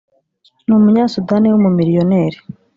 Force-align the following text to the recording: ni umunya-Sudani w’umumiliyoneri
ni 0.65 0.73
umunya-Sudani 0.77 1.47
w’umumiliyoneri 1.53 2.37